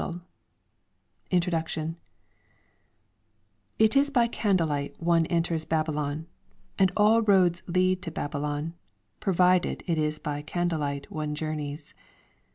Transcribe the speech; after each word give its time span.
T~k 0.01 0.17
INTRODUCTION 1.29 1.95
It 3.77 3.95
is 3.95 4.09
by 4.09 4.27
candlelight 4.27 4.99
one 4.99 5.27
enters 5.27 5.63
Babylon; 5.63 6.25
and 6.79 6.91
all 6.97 7.21
roads 7.21 7.61
lead 7.67 8.01
to 8.01 8.09
Babylon, 8.09 8.73
provided 9.19 9.83
it 9.85 9.99
is 9.99 10.17
by 10.17 10.41
candlelight 10.41 11.11
one 11.11 11.35
journeys. 11.35 11.93